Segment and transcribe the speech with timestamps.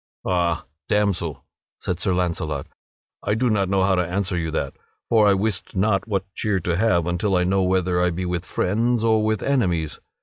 [0.25, 1.45] "Ha, damsel,"
[1.79, 2.65] said Sir Launcelot,
[3.21, 4.73] "I do not know how to answer you that,
[5.09, 8.43] for I wist not what cheer to have until I know whether I be with
[8.43, 9.99] friends or with enemies.